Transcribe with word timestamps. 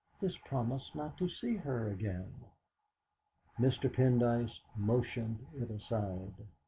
"This 0.19 0.35
promise 0.45 0.89
not 0.95 1.15
to 1.19 1.29
see 1.29 1.57
her 1.57 1.91
again." 1.91 2.33
Mr. 3.59 3.87
Pendyce 3.87 4.59
motioned 4.75 5.45
it 5.53 5.69
aside. 5.69 6.33